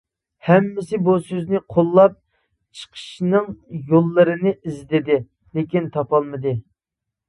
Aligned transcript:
ھەممىسى 0.45 0.99
بۇ 1.07 1.17
سۆزنى 1.27 1.61
قوللاپ، 1.75 2.17
چىقىشنىڭ 2.81 3.55
يوللىرىنى 3.95 4.59
ئىزدىدى، 4.59 5.23
لېكىن 5.61 5.97
تاپالمىدى. 5.97 6.61